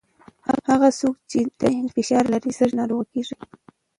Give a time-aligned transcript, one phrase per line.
[0.69, 3.35] هغه څوک چې ذهني فشار لري، ژر ناروغه کېږي.